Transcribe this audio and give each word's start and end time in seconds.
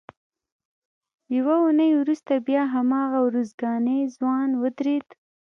یوه 1.37 1.55
اونۍ 1.63 1.91
وروسته 2.01 2.33
بیا 2.47 2.63
هماغه 2.73 3.17
ارزګانی 3.27 3.99
ځوان 4.15 4.49
ودرېد. 4.61 5.07